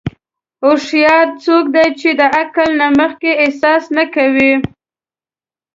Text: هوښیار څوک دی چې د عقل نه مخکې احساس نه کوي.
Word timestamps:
هوښیار 0.63 1.25
څوک 1.43 1.65
دی 1.75 1.87
چې 1.99 2.09
د 2.19 2.21
عقل 2.39 2.69
نه 2.81 2.87
مخکې 2.99 3.31
احساس 3.43 3.83
نه 3.97 4.03
کوي. 4.15 4.53